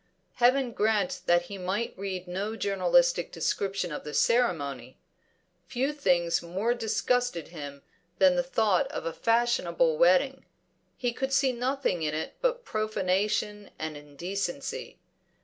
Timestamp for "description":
3.31-3.91